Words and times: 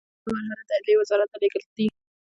دوهمه 0.25 0.43
مرحله 0.49 0.63
د 0.67 0.71
عدلیې 0.77 0.99
وزارت 1.01 1.29
ته 1.31 1.37
لیږل 1.41 1.63
دي. 1.75 1.87